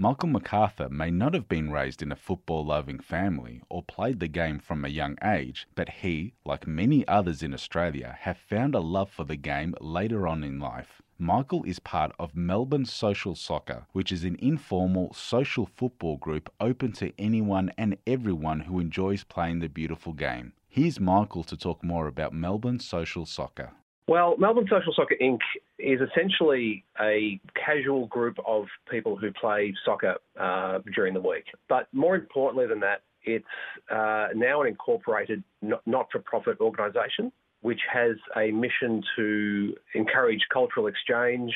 [0.00, 4.28] Michael McArthur may not have been raised in a football loving family or played the
[4.28, 8.80] game from a young age, but he, like many others in Australia, have found a
[8.80, 11.02] love for the game later on in life.
[11.18, 16.92] Michael is part of Melbourne Social Soccer, which is an informal social football group open
[16.92, 20.52] to anyone and everyone who enjoys playing the beautiful game.
[20.68, 23.72] Here's Michael to talk more about Melbourne Social Soccer.
[24.08, 25.40] Well, Melbourne Social Soccer Inc.
[25.78, 31.44] is essentially a casual group of people who play soccer uh, during the week.
[31.68, 33.44] But more importantly than that, it's
[33.90, 40.86] uh, now an incorporated not for profit organisation which has a mission to encourage cultural
[40.86, 41.52] exchange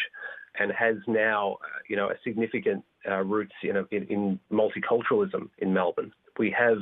[0.59, 5.49] and has now, uh, you know, a significant uh, roots in, a, in, in multiculturalism
[5.59, 6.13] in Melbourne.
[6.39, 6.79] We have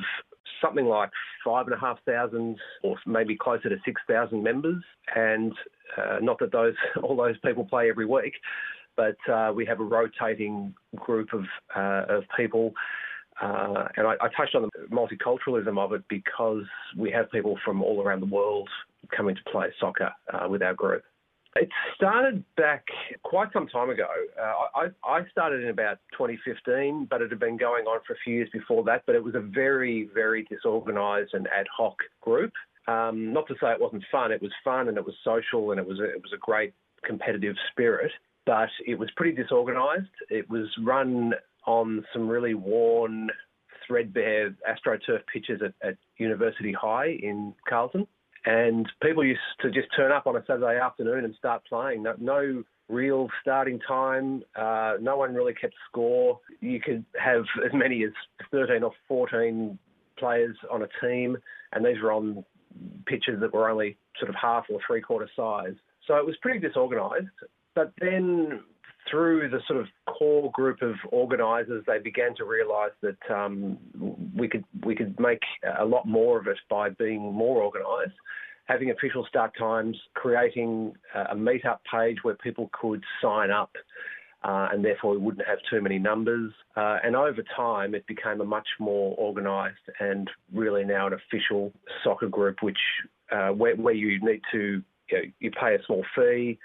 [0.60, 1.10] something like
[1.45, 4.82] five and a half thousand, or maybe closer to six thousand members,
[5.14, 5.52] and
[5.96, 8.34] uh, not that those all those people play every week,
[8.96, 12.73] but uh, we have a rotating group of uh, of people.
[13.41, 17.82] Uh, and I, I, touched on the multiculturalism of it because we have people from
[17.82, 18.68] all around the world
[19.16, 21.02] coming to play soccer uh, with our group.
[21.56, 22.84] It started back
[23.24, 24.06] quite some time ago.
[24.40, 28.16] Uh, I, I, started in about 2015, but it had been going on for a
[28.23, 29.02] few years before that.
[29.04, 32.52] But it was a very, very disorganised and ad hoc group.
[32.87, 34.30] Um, not to say it wasn't fun.
[34.30, 36.73] It was fun and it was social and it was a, it was a great
[37.04, 38.12] competitive spirit.
[38.46, 40.09] But it was pretty disorganised.
[40.28, 41.34] It was run
[41.66, 43.28] on some really worn,
[43.87, 48.06] threadbare AstroTurf pitches at, at University High in Carlton.
[48.46, 52.02] And people used to just turn up on a Saturday afternoon and start playing.
[52.02, 54.43] No, no real starting time.
[54.57, 56.41] Uh, no one really kept score.
[56.61, 58.13] You could have as many as
[58.51, 59.79] 13 or 14
[60.18, 61.37] players on a team,
[61.73, 62.45] and these were on
[63.07, 65.75] pitches that were only sort of half or three quarter size.
[66.06, 67.27] So it was pretty disorganised.
[67.75, 68.61] But then
[69.11, 69.87] through the sort of
[70.21, 73.78] core group of organisers, they began to realise that um,
[74.37, 75.41] we could we could make
[75.78, 78.16] a lot more of it by being more organised,
[78.66, 83.72] having official start times, creating a meetup page where people could sign up.
[84.43, 86.50] Uh, and therefore, we wouldn't have too many numbers.
[86.75, 91.71] Uh, and over time, it became a much more organised and really now an official
[92.03, 92.78] soccer group, which
[93.31, 96.59] uh, where, where you need to you, know, you pay a small fee,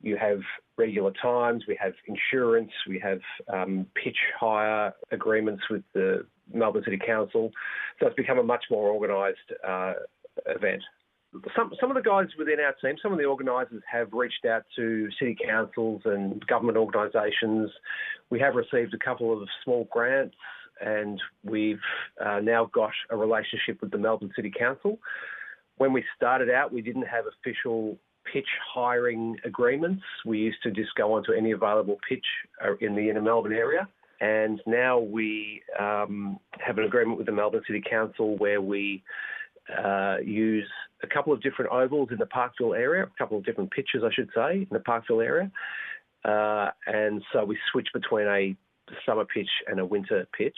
[0.00, 0.40] you have
[0.76, 3.20] regular times, we have insurance, we have
[3.52, 7.50] um, pitch hire agreements with the Melbourne City Council.
[7.98, 9.94] So it's become a much more organised uh,
[10.46, 10.82] event.
[11.54, 14.62] Some, some of the guys within our team, some of the organisers have reached out
[14.76, 17.70] to city councils and government organisations.
[18.30, 20.36] We have received a couple of small grants
[20.80, 21.80] and we've
[22.24, 24.98] uh, now got a relationship with the Melbourne City Council.
[25.76, 27.98] When we started out, we didn't have official
[28.32, 30.02] pitch hiring agreements.
[30.24, 32.24] We used to just go onto any available pitch
[32.64, 33.88] uh, in the inner Melbourne area.
[34.20, 39.02] And now we um, have an agreement with the Melbourne City Council where we
[39.76, 40.68] uh, use
[41.02, 44.12] a couple of different ovals in the Parkville area, a couple of different pitches, I
[44.12, 45.50] should say, in the Parkville area.
[46.24, 48.56] Uh, and so we switch between a
[49.06, 50.56] summer pitch and a winter pitch.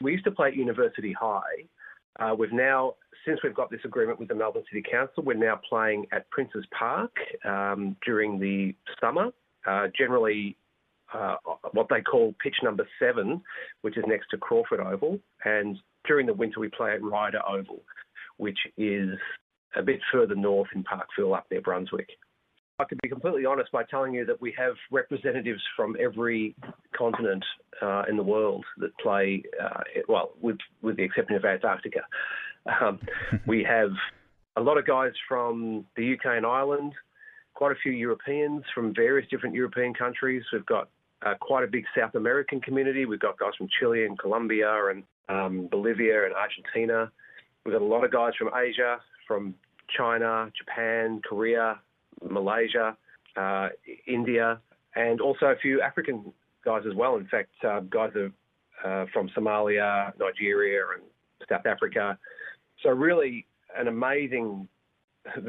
[0.00, 1.68] We used to play at University High.
[2.18, 5.60] Uh, we've now since we've got this agreement with the Melbourne City Council, we're now
[5.68, 7.12] playing at Princes Park
[7.44, 9.30] um, during the summer.
[9.66, 10.56] Uh, generally,
[11.14, 11.36] uh,
[11.72, 13.40] what they call pitch number seven,
[13.82, 17.82] which is next to Crawford Oval, and during the winter we play at Ryder Oval,
[18.38, 19.10] which is
[19.76, 22.08] a bit further north in Parkville, up near Brunswick.
[22.78, 26.54] I can be completely honest by telling you that we have representatives from every
[26.96, 27.44] continent
[27.80, 32.00] uh, in the world that play, uh, well, with, with the exception of Antarctica.
[32.80, 32.98] Um,
[33.46, 33.90] we have
[34.56, 36.92] a lot of guys from the UK and Ireland,
[37.54, 40.42] quite a few Europeans from various different European countries.
[40.52, 40.88] We've got
[41.24, 43.04] uh, quite a big South American community.
[43.04, 47.10] We've got guys from Chile and Colombia and um, Bolivia and Argentina.
[47.64, 49.54] We've got a lot of guys from Asia, from
[49.96, 51.78] China, Japan, Korea,
[52.28, 52.96] Malaysia,
[53.36, 53.68] uh,
[54.06, 54.60] India,
[54.94, 56.32] and also a few African
[56.64, 57.16] guys as well.
[57.16, 58.32] In fact, uh, guys are
[58.84, 61.02] uh, from Somalia, Nigeria, and
[61.48, 62.18] South Africa,
[62.82, 63.46] so really,
[63.76, 64.68] an amazing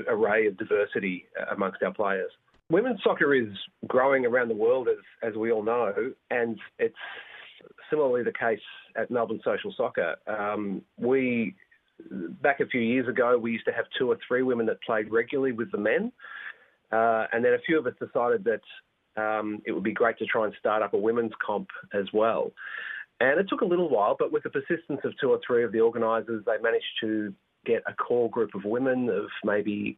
[0.08, 2.32] array of diversity amongst our players.
[2.70, 3.50] Women's soccer is
[3.88, 4.98] growing around the world, as
[5.28, 6.96] as we all know, and it's
[7.90, 8.60] similarly the case
[8.96, 10.16] at Melbourne Social Soccer.
[10.28, 11.56] Um, we
[12.42, 15.12] back a few years ago, we used to have two or three women that played
[15.12, 16.12] regularly with the men,
[16.94, 18.62] uh, and then a few of us decided that
[19.22, 22.52] um, it would be great to try and start up a women's comp as well.
[23.20, 25.72] And it took a little while, but with the persistence of two or three of
[25.72, 27.34] the organisers, they managed to
[27.66, 29.98] get a core group of women, of maybe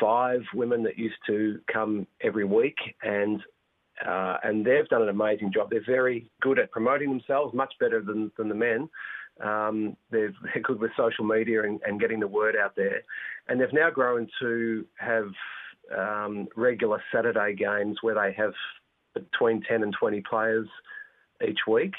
[0.00, 2.76] five women that used to come every week.
[3.02, 3.40] And
[4.06, 5.68] uh, and they've done an amazing job.
[5.70, 8.88] They're very good at promoting themselves, much better than, than the men.
[9.44, 13.02] Um, they're, they're, good with social media and, and, getting the word out there.
[13.48, 15.26] And they've now grown to have
[15.96, 18.52] um, regular Saturday games where they have
[19.14, 20.68] between 10 and 20 players
[21.46, 21.94] each week.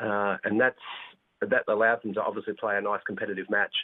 [0.00, 0.76] Uh, and that's
[1.40, 3.74] that allows them to obviously play a nice competitive match.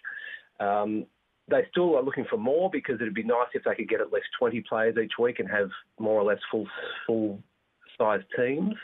[0.60, 1.06] Um,
[1.50, 4.12] they still are looking for more because it'd be nice if they could get at
[4.12, 6.66] least 20 players each week and have more or less full
[7.06, 7.42] full
[7.96, 8.74] size teams.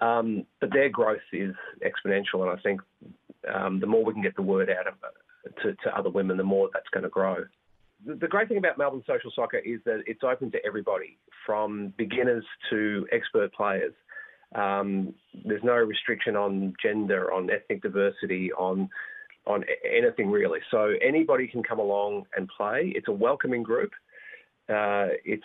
[0.00, 1.54] Um, but their growth is
[1.84, 2.80] exponential, and I think
[3.52, 4.94] um, the more we can get the word out of,
[5.62, 7.44] to, to other women, the more that's going to grow.
[8.04, 12.44] The, great thing about Melbourne social soccer is that it's open to everybody, from beginners
[12.70, 13.94] to expert players.
[14.54, 15.14] Um,
[15.44, 18.88] there's no restriction on gender, on ethnic diversity, on
[19.46, 20.60] on anything really.
[20.70, 22.92] So anybody can come along and play.
[22.94, 23.90] It's a welcoming group.
[24.68, 25.42] Uh, it's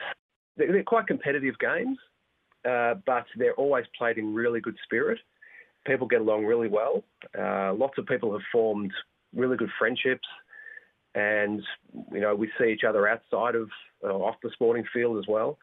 [0.56, 1.98] they're quite competitive games,
[2.68, 5.20] uh, but they're always played in really good spirit.
[5.86, 7.04] People get along really well.
[7.38, 8.92] Uh, lots of people have formed
[9.36, 10.28] really good friendships,
[11.18, 11.62] and
[12.12, 13.70] you know we see each other outside of
[14.04, 15.58] uh, off the sporting field as well.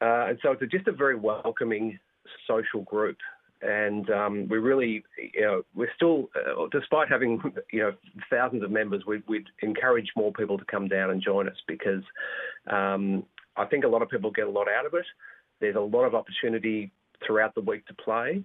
[0.00, 1.98] Uh, and so it's just a very welcoming
[2.46, 3.16] social group
[3.62, 5.02] and um, we really,
[5.34, 7.40] you know, we're still, uh, despite having,
[7.72, 7.92] you know,
[8.30, 12.02] thousands of members, we, would encourage more people to come down and join us because
[12.70, 13.24] um,
[13.56, 15.06] I think a lot of people get a lot out of it.
[15.60, 16.92] There's a lot of opportunity
[17.26, 18.44] throughout the week to play,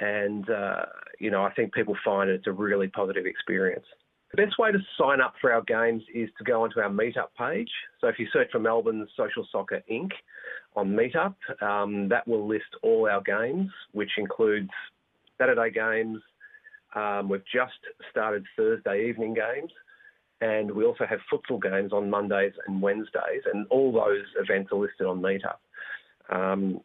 [0.00, 0.86] and uh,
[1.18, 3.84] you know, I think people find it's a really positive experience.
[4.32, 7.28] The best way to sign up for our games is to go onto our meetup
[7.38, 7.70] page.
[8.00, 10.10] So if you search for Melbourne Social Soccer Inc.
[10.74, 14.70] on Meetup, um, that will list all our games, which includes
[15.38, 16.20] Saturday games.
[16.94, 17.78] Um, we've just
[18.10, 19.70] started Thursday evening games,
[20.40, 24.78] and we also have futsal games on Mondays and Wednesdays, and all those events are
[24.78, 25.58] listed on Meetup.
[26.30, 26.80] Um,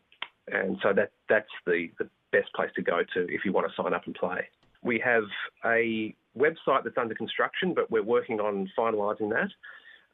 [0.48, 3.82] and so that that's the, the best place to go to if you want to
[3.82, 4.48] sign up and play.
[4.84, 5.24] We have
[5.66, 9.52] a website that's under construction, but we're working on finalising that.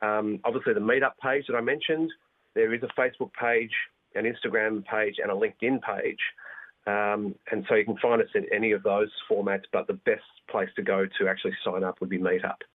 [0.06, 2.12] Um, obviously, the meetup page that I mentioned,
[2.54, 3.72] there is a Facebook page,
[4.16, 6.20] an Instagram page, and a LinkedIn page.
[6.86, 10.24] Um, and so you can find us in any of those formats, but the best
[10.50, 12.62] place to go to actually sign up would be Meetup.